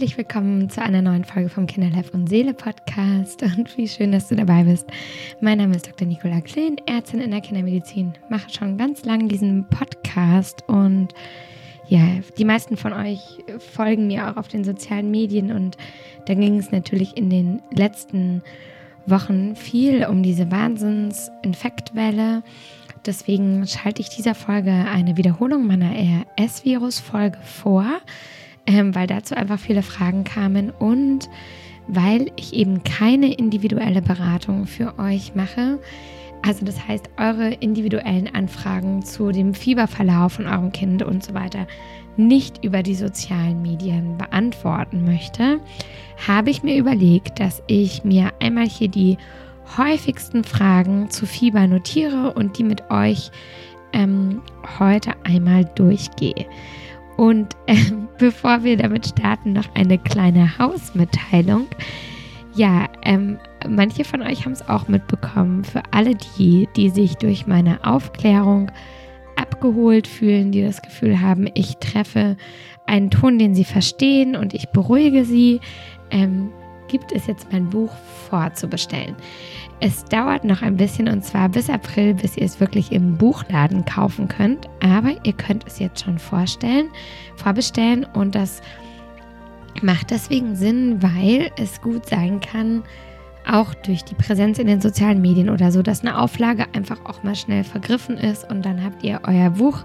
[0.00, 4.28] Herzlich willkommen zu einer neuen Folge vom Kinderlife und Seele Podcast und wie schön, dass
[4.28, 4.86] du dabei bist.
[5.42, 6.08] Mein Name ist Dr.
[6.08, 8.14] Nicola Kleen, Ärztin in der Kindermedizin.
[8.30, 11.08] Mache schon ganz lange diesen Podcast und
[11.86, 12.00] ja,
[12.38, 15.76] die meisten von euch folgen mir auch auf den sozialen Medien und
[16.24, 18.40] da ging es natürlich in den letzten
[19.04, 22.42] Wochen viel um diese Wahnsinnsinfektwelle.
[23.04, 25.92] Deswegen schalte ich dieser Folge eine Wiederholung meiner
[26.38, 28.00] RS-Virus-Folge vor
[28.66, 31.28] ähm, weil dazu einfach viele Fragen kamen und
[31.86, 35.78] weil ich eben keine individuelle Beratung für euch mache.
[36.42, 41.66] Also das heißt, eure individuellen Anfragen zu dem Fieberverlauf von eurem Kind und so weiter
[42.16, 45.60] nicht über die sozialen Medien beantworten möchte,
[46.26, 49.16] habe ich mir überlegt, dass ich mir einmal hier die
[49.78, 53.30] häufigsten Fragen zu Fieber notiere und die mit euch
[53.92, 54.42] ähm,
[54.78, 56.46] heute einmal durchgehe.
[57.16, 57.76] Und äh,
[58.20, 61.66] bevor wir damit starten, noch eine kleine Hausmitteilung.
[62.54, 65.64] Ja, ähm, manche von euch haben es auch mitbekommen.
[65.64, 68.70] Für alle die, die sich durch meine Aufklärung
[69.36, 72.36] abgeholt fühlen, die das Gefühl haben, ich treffe
[72.86, 75.60] einen Ton, den sie verstehen und ich beruhige sie,
[76.10, 76.50] ähm,
[76.90, 77.92] gibt es jetzt mein Buch
[78.28, 79.14] vorzubestellen.
[79.78, 83.84] Es dauert noch ein bisschen und zwar bis April, bis ihr es wirklich im Buchladen
[83.84, 84.68] kaufen könnt.
[84.80, 86.88] Aber ihr könnt es jetzt schon vorstellen,
[87.36, 88.60] vorbestellen und das
[89.80, 92.82] macht deswegen Sinn, weil es gut sein kann,
[93.48, 97.22] auch durch die Präsenz in den sozialen Medien oder so, dass eine Auflage einfach auch
[97.22, 99.84] mal schnell vergriffen ist und dann habt ihr euer Buch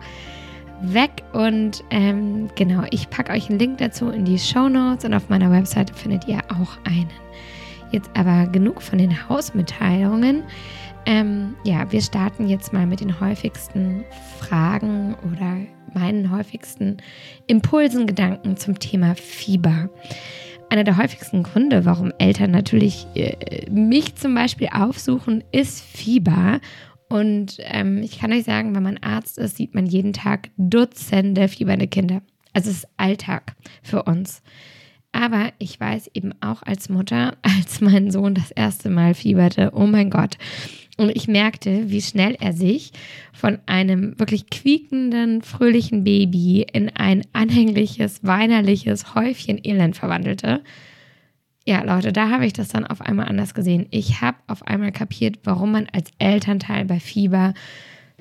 [0.82, 1.24] weg.
[1.34, 5.30] Und ähm, genau, ich packe euch einen Link dazu in die Show Notes und auf
[5.30, 7.10] meiner Webseite findet ihr auch einen.
[7.92, 10.44] Jetzt aber genug von den Hausmitteilungen.
[11.06, 14.04] Ähm, ja, wir starten jetzt mal mit den häufigsten
[14.40, 15.58] Fragen oder
[15.94, 16.98] meinen häufigsten
[17.48, 19.90] Impulsen, Gedanken zum Thema Fieber.
[20.70, 26.60] Einer der häufigsten Gründe, warum Eltern natürlich äh, mich zum Beispiel aufsuchen, ist Fieber.
[27.10, 31.48] Und ähm, ich kann euch sagen, wenn man Arzt ist, sieht man jeden Tag Dutzende
[31.48, 32.22] fiebernde Kinder.
[32.54, 34.42] Also es ist Alltag für uns.
[35.12, 39.86] Aber ich weiß eben auch als Mutter, als mein Sohn das erste Mal fieberte, oh
[39.86, 40.38] mein Gott.
[40.98, 42.92] Und ich merkte, wie schnell er sich
[43.34, 50.64] von einem wirklich quiekenden, fröhlichen Baby in ein anhängliches, weinerliches Häufchen Elend verwandelte.
[51.68, 53.88] Ja, Leute, da habe ich das dann auf einmal anders gesehen.
[53.90, 57.56] Ich habe auf einmal kapiert, warum man als Elternteil bei Fieber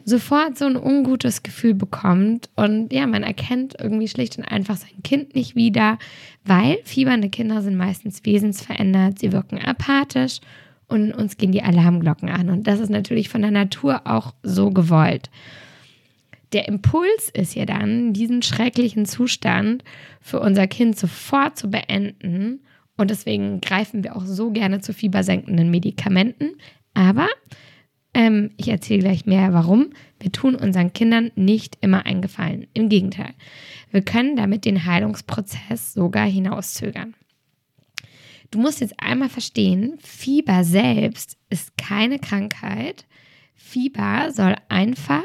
[0.06, 5.02] sofort so ein ungutes Gefühl bekommt und ja, man erkennt irgendwie schlicht und einfach sein
[5.02, 5.98] Kind nicht wieder,
[6.44, 10.40] weil fiebernde Kinder sind meistens wesensverändert, sie wirken apathisch
[10.88, 14.70] und uns gehen die Alarmglocken an und das ist natürlich von der Natur auch so
[14.70, 15.30] gewollt.
[16.52, 19.84] Der Impuls ist ja dann, diesen schrecklichen Zustand
[20.20, 22.60] für unser Kind sofort zu beenden
[22.96, 26.52] und deswegen greifen wir auch so gerne zu fiebersenkenden Medikamenten,
[26.94, 27.28] aber
[28.14, 29.90] ähm, ich erzähle gleich mehr, warum.
[30.20, 32.68] Wir tun unseren Kindern nicht immer einen Gefallen.
[32.72, 33.34] Im Gegenteil.
[33.90, 37.14] Wir können damit den Heilungsprozess sogar hinauszögern.
[38.50, 43.04] Du musst jetzt einmal verstehen, Fieber selbst ist keine Krankheit.
[43.56, 45.24] Fieber soll einfach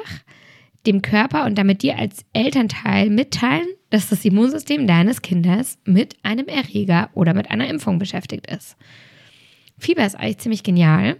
[0.89, 6.47] dem Körper und damit dir als Elternteil mitteilen, dass das Immunsystem deines Kindes mit einem
[6.47, 8.75] Erreger oder mit einer Impfung beschäftigt ist.
[9.77, 11.17] Fieber ist eigentlich ziemlich genial.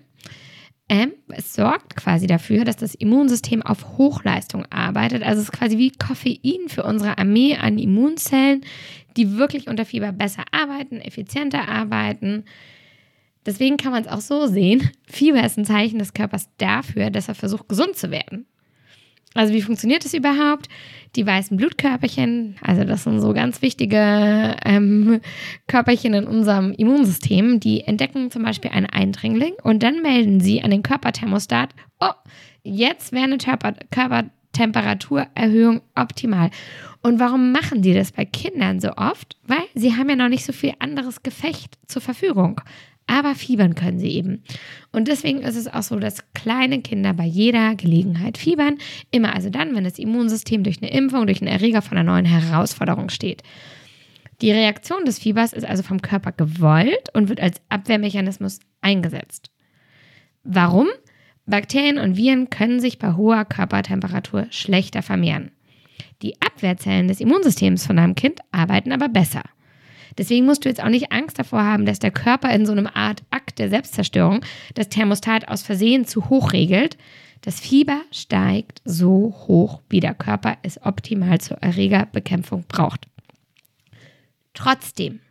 [0.90, 5.22] Ähm, es sorgt quasi dafür, dass das Immunsystem auf Hochleistung arbeitet.
[5.22, 8.62] Also es ist quasi wie Koffein für unsere Armee an Immunzellen,
[9.16, 12.44] die wirklich unter Fieber besser arbeiten, effizienter arbeiten.
[13.46, 14.90] Deswegen kann man es auch so sehen.
[15.08, 18.48] Fieber ist ein Zeichen des Körpers dafür, dass er versucht, gesund zu werden.
[19.36, 20.68] Also wie funktioniert das überhaupt?
[21.16, 25.22] Die weißen Blutkörperchen, also das sind so ganz wichtige ähm,
[25.68, 30.72] Körperchen in unserem Immunsystem, die entdecken zum Beispiel einen Eindringling und dann melden sie an
[30.72, 31.70] den Körperthermostat,
[32.00, 32.14] oh,
[32.64, 36.52] jetzt wäre eine Körper Körpertemperaturerhöhung optimal.
[37.02, 39.38] Und warum machen die das bei Kindern so oft?
[39.48, 42.62] Weil sie haben ja noch nicht so viel anderes Gefecht zur Verfügung
[43.10, 44.44] aber fiebern können sie eben.
[44.92, 48.78] Und deswegen ist es auch so, dass kleine Kinder bei jeder Gelegenheit fiebern,
[49.12, 52.26] immer also dann, wenn das Immunsystem durch eine Impfung, durch einen Erreger von einer neuen
[52.26, 53.42] Herausforderung steht.
[54.42, 59.52] Die Reaktion des Fiebers ist also vom Körper gewollt und wird als Abwehrmechanismus eingesetzt.
[60.44, 60.88] Warum?
[61.46, 65.52] Bakterien und Viren können sich bei hoher Körpertemperatur schlechter vermehren.
[66.22, 69.42] Die Abwehrzellen des Immunsystems von deinem Kind arbeiten aber besser.
[70.20, 72.90] Deswegen musst du jetzt auch nicht Angst davor haben, dass der Körper in so einem
[72.94, 74.42] Art Akt der Selbstzerstörung
[74.76, 76.98] das Thermostat aus Versehen zu hoch regelt.
[77.40, 83.08] Das Fieber steigt so hoch, wie der Körper es optimal zur Erregerbekämpfung braucht.
[84.54, 85.22] Trotzdem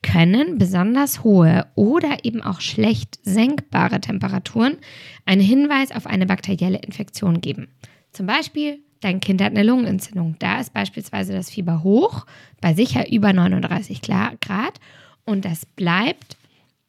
[0.00, 4.78] können besonders hohe oder eben auch schlecht senkbare Temperaturen
[5.26, 7.68] einen Hinweis auf eine bakterielle Infektion geben.
[8.12, 10.36] Zum Beispiel, dein Kind hat eine Lungenentzündung.
[10.38, 12.26] Da ist beispielsweise das Fieber hoch,
[12.60, 14.80] bei sicher über 39 Grad
[15.24, 16.36] und das bleibt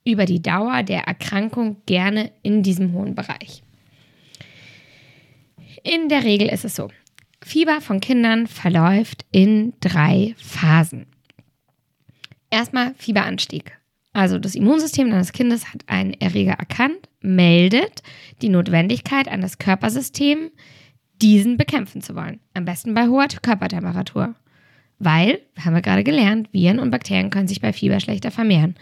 [0.05, 3.61] über die Dauer der Erkrankung gerne in diesem hohen Bereich.
[5.83, 6.89] In der Regel ist es so,
[7.43, 11.05] Fieber von Kindern verläuft in drei Phasen.
[12.49, 13.77] Erstmal Fieberanstieg.
[14.13, 18.01] Also das Immunsystem deines Kindes hat einen Erreger erkannt, meldet
[18.41, 20.49] die Notwendigkeit an das Körpersystem,
[21.21, 22.39] diesen bekämpfen zu wollen.
[22.53, 24.35] Am besten bei hoher Körpertemperatur.
[24.99, 28.75] Weil, haben wir gerade gelernt, Viren und Bakterien können sich bei Fieber schlechter vermehren.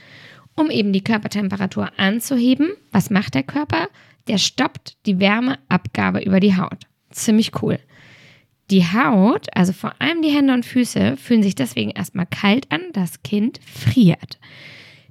[0.55, 3.89] Um eben die Körpertemperatur anzuheben, was macht der Körper?
[4.27, 6.87] Der stoppt die Wärmeabgabe über die Haut.
[7.09, 7.79] Ziemlich cool.
[8.71, 12.81] Die Haut, also vor allem die Hände und Füße, fühlen sich deswegen erstmal kalt an,
[12.93, 14.39] das Kind friert.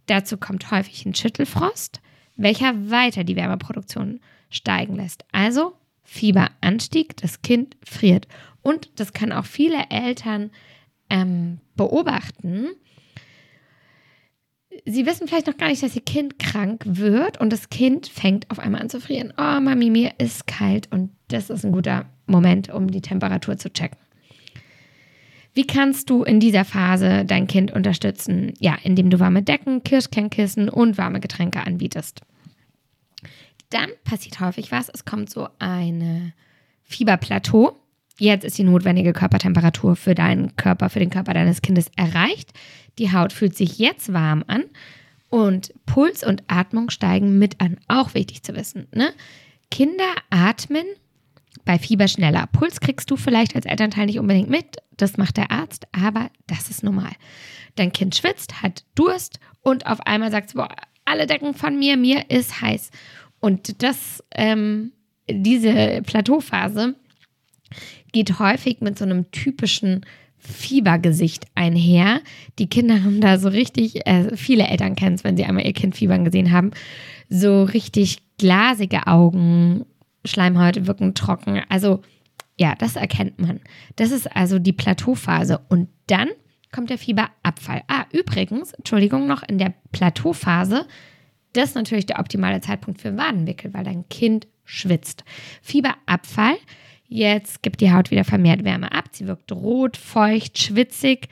[0.06, 2.00] Dazu kommt häufig ein Schüttelfrost,
[2.36, 5.24] welcher weiter die Wärmeproduktion steigen lässt.
[5.30, 8.28] Also Fieberanstieg, das Kind friert.
[8.62, 10.50] Und das können auch viele Eltern
[11.10, 12.68] ähm, beobachten.
[14.86, 18.50] Sie wissen vielleicht noch gar nicht, dass ihr Kind krank wird und das Kind fängt
[18.50, 19.32] auf einmal an zu frieren.
[19.36, 23.72] Oh, Mami, mir ist kalt und das ist ein guter Moment, um die Temperatur zu
[23.72, 23.98] checken.
[25.54, 28.54] Wie kannst du in dieser Phase dein Kind unterstützen?
[28.58, 32.22] Ja, indem du warme Decken, Kirschkernkissen und warme Getränke anbietest.
[33.74, 34.88] Dann passiert häufig was.
[34.88, 36.32] Es kommt so ein
[36.84, 37.76] Fieberplateau.
[38.18, 42.52] Jetzt ist die notwendige Körpertemperatur für deinen Körper, für den Körper deines Kindes erreicht.
[43.00, 44.62] Die Haut fühlt sich jetzt warm an
[45.28, 47.78] und Puls und Atmung steigen mit an.
[47.88, 48.86] Auch wichtig zu wissen.
[48.94, 49.12] Ne?
[49.72, 50.86] Kinder atmen
[51.64, 52.46] bei Fieber schneller.
[52.52, 56.70] Puls kriegst du vielleicht als Elternteil nicht unbedingt mit, das macht der Arzt, aber das
[56.70, 57.10] ist normal.
[57.74, 60.68] Dein Kind schwitzt, hat Durst und auf einmal sagt es, boah,
[61.04, 62.90] alle Decken von mir, mir ist heiß.
[63.44, 64.92] Und das, ähm,
[65.28, 66.94] diese Plateauphase
[68.10, 70.06] geht häufig mit so einem typischen
[70.38, 72.22] Fiebergesicht einher.
[72.58, 75.74] Die Kinder haben da so richtig, äh, viele Eltern kennen es, wenn sie einmal ihr
[75.74, 76.70] Kind fiebern gesehen haben,
[77.28, 79.84] so richtig glasige Augen,
[80.24, 81.60] Schleimhäute wirken trocken.
[81.68, 82.00] Also
[82.58, 83.60] ja, das erkennt man.
[83.96, 85.60] Das ist also die Plateauphase.
[85.68, 86.30] Und dann
[86.72, 87.82] kommt der Fieberabfall.
[87.88, 90.86] Ah, übrigens, Entschuldigung, noch in der Plateauphase,
[91.54, 95.24] das ist natürlich der optimale Zeitpunkt für Wadenwickel, weil dein Kind schwitzt.
[95.62, 96.56] Fieberabfall,
[97.08, 99.04] jetzt gibt die Haut wieder vermehrt Wärme ab.
[99.12, 101.28] Sie wirkt rot, feucht, schwitzig.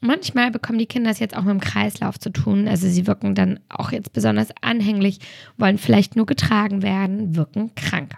[0.00, 2.68] Manchmal bekommen die Kinder es jetzt auch mit dem Kreislauf zu tun.
[2.68, 5.18] Also sie wirken dann auch jetzt besonders anhänglich,
[5.56, 8.12] wollen vielleicht nur getragen werden, wirken krank.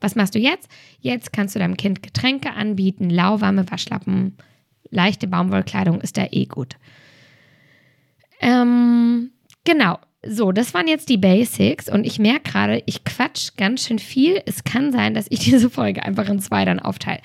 [0.00, 0.68] Was machst du jetzt?
[1.00, 4.36] Jetzt kannst du deinem Kind Getränke anbieten, lauwarme Waschlappen,
[4.90, 6.76] leichte Baumwollkleidung ist da eh gut.
[8.40, 9.30] Ähm,
[9.64, 9.98] genau.
[10.26, 14.42] So, das waren jetzt die Basics und ich merke gerade, ich quatsch ganz schön viel.
[14.44, 17.20] Es kann sein, dass ich diese Folge einfach in zwei dann aufteile.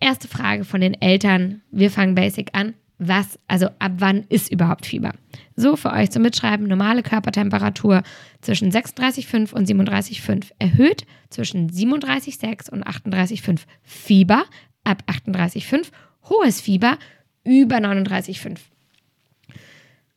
[0.00, 1.62] Erste Frage von den Eltern.
[1.70, 5.12] Wir fangen basic an was, also ab wann ist überhaupt Fieber.
[5.56, 8.02] So für euch zum Mitschreiben, normale Körpertemperatur
[8.40, 14.44] zwischen 36,5 und 37,5 erhöht zwischen 37,6 und 38,5 Fieber
[14.84, 15.88] ab 38,5,
[16.28, 16.98] hohes Fieber
[17.44, 18.58] über 39,5.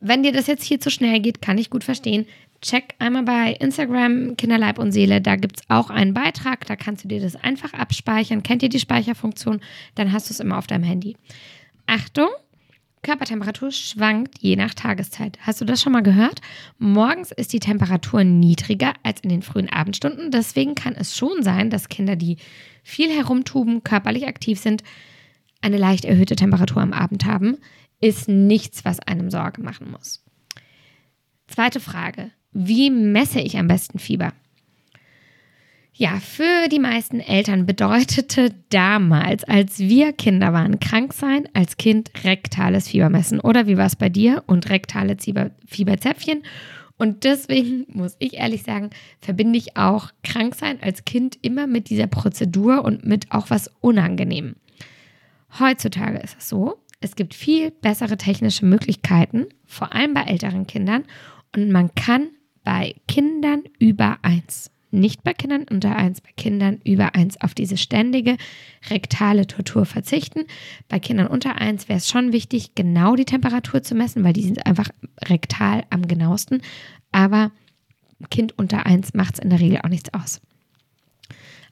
[0.00, 2.26] Wenn dir das jetzt hier zu schnell geht, kann ich gut verstehen.
[2.60, 7.04] Check einmal bei Instagram Kinderleib und Seele, da gibt es auch einen Beitrag, da kannst
[7.04, 8.42] du dir das einfach abspeichern.
[8.42, 9.60] Kennt ihr die Speicherfunktion?
[9.94, 11.16] Dann hast du es immer auf deinem Handy.
[11.86, 12.28] Achtung,
[13.02, 15.38] Körpertemperatur schwankt je nach Tageszeit.
[15.40, 16.40] Hast du das schon mal gehört?
[16.78, 20.30] Morgens ist die Temperatur niedriger als in den frühen Abendstunden.
[20.30, 22.38] Deswegen kann es schon sein, dass Kinder, die
[22.82, 24.82] viel herumtuben, körperlich aktiv sind,
[25.60, 27.58] eine leicht erhöhte Temperatur am Abend haben.
[28.00, 30.24] Ist nichts, was einem Sorge machen muss.
[31.48, 32.30] Zweite Frage.
[32.52, 34.32] Wie messe ich am besten Fieber?
[35.92, 42.12] Ja, für die meisten Eltern bedeutete damals, als wir Kinder waren, krank sein, als Kind
[42.22, 43.40] rektales Fieber messen.
[43.40, 44.44] Oder wie war es bei dir?
[44.46, 45.16] Und rektale
[45.66, 46.44] Fieberzäpfchen.
[46.98, 48.90] Und deswegen muss ich ehrlich sagen,
[49.20, 53.68] verbinde ich auch krank sein als Kind immer mit dieser Prozedur und mit auch was
[53.80, 54.54] Unangenehm.
[55.58, 61.04] Heutzutage ist es so, es gibt viel bessere technische Möglichkeiten, vor allem bei älteren Kindern.
[61.54, 62.28] Und man kann
[62.64, 67.76] bei Kindern über eins nicht bei Kindern unter 1, bei Kindern über 1 auf diese
[67.76, 68.36] ständige
[68.88, 70.44] rektale Tortur verzichten.
[70.88, 74.44] Bei Kindern unter 1 wäre es schon wichtig, genau die Temperatur zu messen, weil die
[74.44, 74.88] sind einfach
[75.24, 76.62] rektal am genauesten.
[77.12, 77.52] Aber
[78.30, 80.40] Kind unter 1 macht es in der Regel auch nichts aus.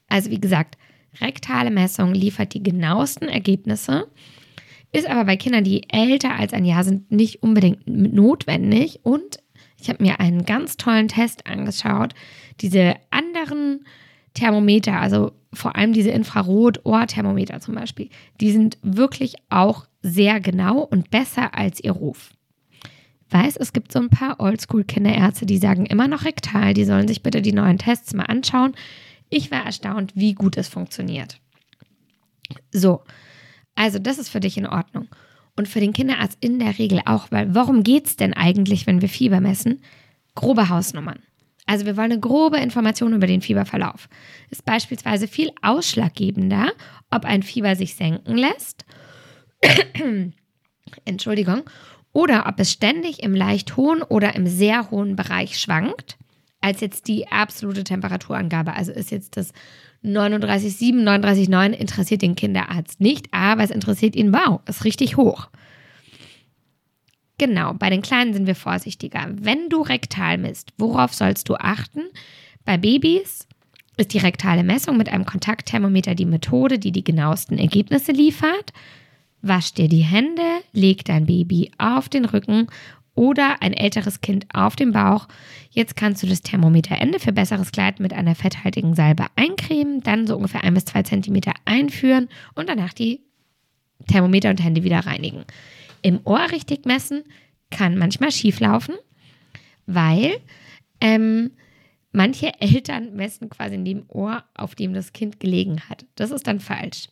[0.08, 0.76] Also wie gesagt,
[1.20, 4.08] rektale Messung liefert die genauesten Ergebnisse
[4.96, 9.00] Ist aber bei Kindern, die älter als ein Jahr sind, nicht unbedingt notwendig.
[9.02, 9.40] Und
[9.78, 12.14] ich habe mir einen ganz tollen Test angeschaut.
[12.62, 13.84] Diese anderen
[14.32, 18.08] Thermometer, also vor allem diese Infrarot-Ohrthermometer zum Beispiel,
[18.40, 22.30] die sind wirklich auch sehr genau und besser als ihr Ruf.
[23.28, 27.22] Weiß, es gibt so ein paar Oldschool-Kinderärzte, die sagen immer noch rektal, die sollen sich
[27.22, 28.74] bitte die neuen Tests mal anschauen.
[29.28, 31.38] Ich war erstaunt, wie gut es funktioniert.
[32.72, 33.02] So,
[33.76, 35.08] also das ist für dich in Ordnung.
[35.54, 39.00] Und für den Kinderarzt in der Regel auch, weil warum geht es denn eigentlich, wenn
[39.00, 39.80] wir Fieber messen?
[40.34, 41.20] Grobe Hausnummern.
[41.66, 44.08] Also wir wollen eine grobe Information über den Fieberverlauf.
[44.50, 46.72] Ist beispielsweise viel ausschlaggebender,
[47.10, 48.84] ob ein Fieber sich senken lässt,
[51.04, 51.62] Entschuldigung,
[52.12, 56.16] oder ob es ständig im leicht hohen oder im sehr hohen Bereich schwankt,
[56.66, 58.74] als jetzt die absolute Temperaturangabe.
[58.74, 59.52] Also ist jetzt das
[60.04, 65.48] 39,7, 39,9 interessiert den Kinderarzt nicht, aber es interessiert ihn, wow, ist richtig hoch.
[67.38, 69.28] Genau, bei den Kleinen sind wir vorsichtiger.
[69.30, 72.02] Wenn du rektal misst, worauf sollst du achten?
[72.64, 73.46] Bei Babys
[73.96, 78.72] ist die rektale Messung mit einem Kontaktthermometer die Methode, die die genauesten Ergebnisse liefert.
[79.40, 80.42] Wasch dir die Hände,
[80.72, 82.66] leg dein Baby auf den Rücken
[83.16, 85.26] oder ein älteres Kind auf dem Bauch.
[85.70, 90.36] Jetzt kannst du das Thermometerende für besseres Gleiten mit einer fetthaltigen Salbe eincremen, dann so
[90.36, 93.22] ungefähr ein bis zwei Zentimeter einführen und danach die
[94.06, 95.44] Thermometer und Hände wieder reinigen.
[96.02, 97.24] Im Ohr richtig messen
[97.70, 98.94] kann manchmal schief laufen,
[99.86, 100.36] weil
[101.00, 101.52] ähm,
[102.12, 106.04] manche Eltern messen quasi in dem Ohr, auf dem das Kind gelegen hat.
[106.14, 107.08] Das ist dann falsch.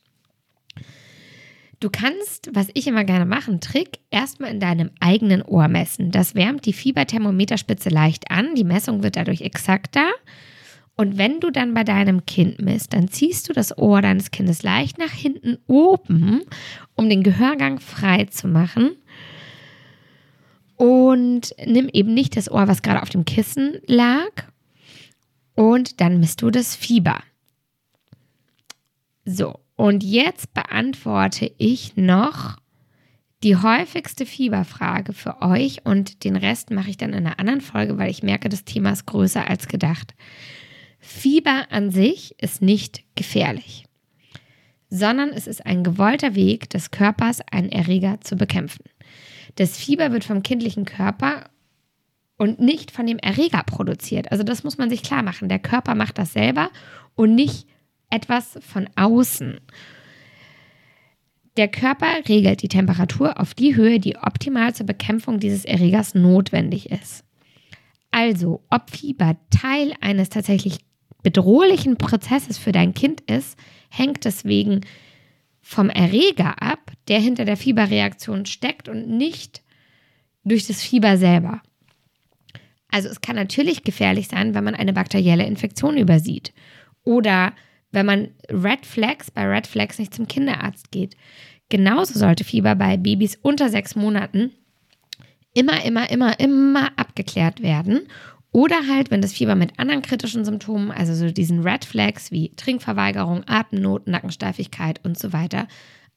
[1.84, 6.10] Du kannst, was ich immer gerne mache, einen Trick, erstmal in deinem eigenen Ohr messen.
[6.10, 10.10] Das wärmt die Fieberthermometerspitze leicht an, die Messung wird dadurch exakter.
[10.96, 14.62] Und wenn du dann bei deinem Kind misst, dann ziehst du das Ohr deines Kindes
[14.62, 16.40] leicht nach hinten oben,
[16.94, 18.92] um den Gehörgang frei zu machen.
[20.76, 24.30] Und nimm eben nicht das Ohr, was gerade auf dem Kissen lag.
[25.54, 27.22] Und dann misst du das Fieber.
[29.26, 32.58] So, und jetzt beantworte ich noch
[33.42, 37.98] die häufigste Fieberfrage für euch und den Rest mache ich dann in einer anderen Folge,
[37.98, 40.14] weil ich merke, das Thema ist größer als gedacht.
[40.98, 43.84] Fieber an sich ist nicht gefährlich,
[44.88, 48.84] sondern es ist ein gewollter Weg des Körpers, einen Erreger zu bekämpfen.
[49.56, 51.50] Das Fieber wird vom kindlichen Körper
[52.38, 54.32] und nicht von dem Erreger produziert.
[54.32, 55.50] Also das muss man sich klar machen.
[55.50, 56.70] Der Körper macht das selber
[57.14, 57.66] und nicht
[58.10, 59.60] etwas von außen.
[61.56, 66.90] Der Körper regelt die Temperatur auf die Höhe, die optimal zur Bekämpfung dieses Erregers notwendig
[66.90, 67.24] ist.
[68.10, 70.78] Also, ob Fieber Teil eines tatsächlich
[71.22, 73.58] bedrohlichen Prozesses für dein Kind ist,
[73.88, 74.82] hängt deswegen
[75.60, 79.62] vom Erreger ab, der hinter der Fieberreaktion steckt und nicht
[80.44, 81.62] durch das Fieber selber.
[82.90, 86.52] Also es kann natürlich gefährlich sein, wenn man eine bakterielle Infektion übersieht
[87.02, 87.52] oder
[87.94, 91.16] wenn man Red Flags bei Red Flags nicht zum Kinderarzt geht.
[91.68, 94.52] Genauso sollte Fieber bei Babys unter sechs Monaten
[95.54, 98.02] immer, immer, immer, immer abgeklärt werden.
[98.52, 102.54] Oder halt, wenn das Fieber mit anderen kritischen Symptomen, also so diesen Red Flags wie
[102.54, 105.66] Trinkverweigerung, Atemnot, Nackensteifigkeit und so weiter,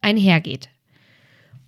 [0.01, 0.69] einhergeht.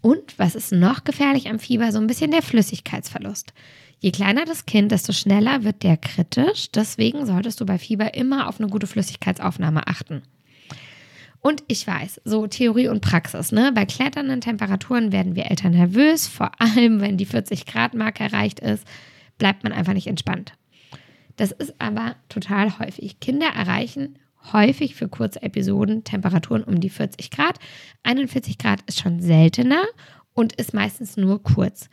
[0.02, 1.92] Und was ist noch gefährlich am Fieber?
[1.92, 3.54] So ein bisschen der Flüssigkeitsverlust.
[4.00, 6.72] Je kleiner das Kind, desto schneller wird der kritisch.
[6.72, 10.22] Deswegen solltest du bei Fieber immer auf eine gute Flüssigkeitsaufnahme achten.
[11.42, 13.72] Und ich weiß, so Theorie und Praxis, ne?
[13.74, 18.60] Bei kletternden Temperaturen werden wir Eltern nervös, vor allem wenn die 40 Grad Marke erreicht
[18.60, 18.86] ist,
[19.38, 20.54] bleibt man einfach nicht entspannt.
[21.38, 23.22] Das ist aber total häufig.
[23.22, 24.20] Kinder erreichen
[24.52, 27.60] häufig für kurze Episoden Temperaturen um die 40 Grad.
[28.04, 29.84] 41 Grad ist schon seltener
[30.34, 31.90] und ist meistens nur kurz.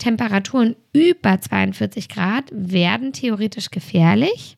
[0.00, 4.56] Temperaturen über 42 Grad werden theoretisch gefährlich,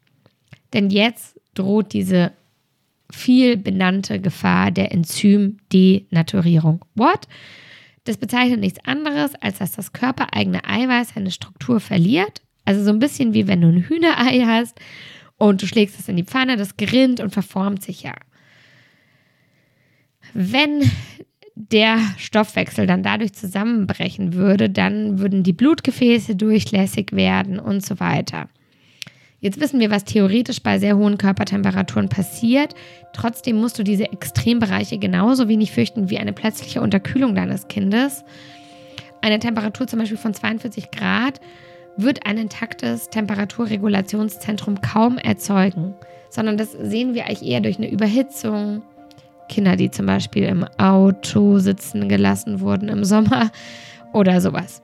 [0.73, 2.33] denn jetzt droht diese
[3.11, 6.83] viel benannte Gefahr der Enzymdenaturierung.
[6.95, 7.29] What?
[8.05, 12.41] Das bezeichnet nichts anderes, als dass das körpereigene Eiweiß seine Struktur verliert.
[12.65, 14.81] Also so ein bisschen wie wenn du ein Hühnerei hast
[15.37, 18.15] und du schlägst es in die Pfanne, das gerinnt und verformt sich ja.
[20.33, 20.91] Wenn
[21.55, 28.49] der Stoffwechsel dann dadurch zusammenbrechen würde, dann würden die Blutgefäße durchlässig werden und so weiter.
[29.41, 32.75] Jetzt wissen wir, was theoretisch bei sehr hohen Körpertemperaturen passiert.
[33.13, 38.25] Trotzdem musst du diese Extrembereiche genauso wenig fürchten wie eine plötzliche Unterkühlung deines Kindes.
[39.21, 41.41] Eine Temperatur zum Beispiel von 42 Grad
[41.97, 45.95] wird ein intaktes Temperaturregulationszentrum kaum erzeugen,
[46.31, 48.83] sondern das sehen wir eigentlich eher durch eine Überhitzung,
[49.53, 53.51] Kinder, die zum Beispiel im Auto sitzen gelassen wurden im Sommer
[54.15, 54.83] oder sowas.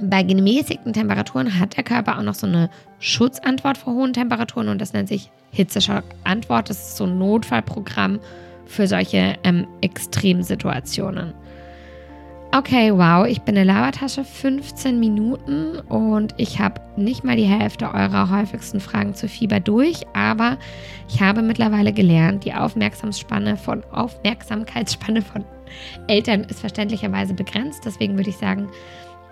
[0.00, 4.80] Bei gemäßigten Temperaturen hat der Körper auch noch so eine Schutzantwort vor hohen Temperaturen und
[4.80, 6.70] das nennt sich Hitzeschock-Antwort.
[6.70, 8.18] Das ist so ein Notfallprogramm
[8.64, 11.34] für solche ähm, Extremsituationen.
[12.56, 17.84] Okay, wow, ich bin eine Labertasche, 15 Minuten und ich habe nicht mal die Hälfte
[17.92, 20.56] eurer häufigsten Fragen zu Fieber durch, aber
[21.06, 25.44] ich habe mittlerweile gelernt, die Aufmerksamkeitsspanne von Aufmerksamkeitsspanne von
[26.08, 27.84] Eltern ist verständlicherweise begrenzt.
[27.84, 28.70] Deswegen würde ich sagen,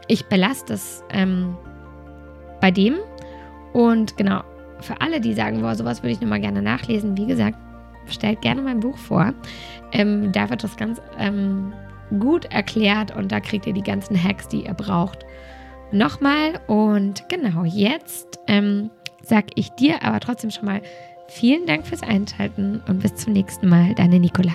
[0.07, 1.57] ich belaste es ähm,
[2.61, 2.97] bei dem.
[3.73, 4.43] Und genau,
[4.81, 7.57] für alle, die sagen, boah, sowas würde ich nochmal gerne nachlesen, wie gesagt,
[8.07, 9.33] stellt gerne mein Buch vor.
[9.93, 11.73] Ähm, da wird das ganz ähm,
[12.19, 15.25] gut erklärt und da kriegt ihr die ganzen Hacks, die ihr braucht,
[15.93, 16.61] nochmal.
[16.67, 18.91] Und genau, jetzt ähm,
[19.23, 20.83] sage ich dir aber trotzdem schon mal
[21.29, 24.53] vielen Dank fürs Einschalten und bis zum nächsten Mal, deine Nicola.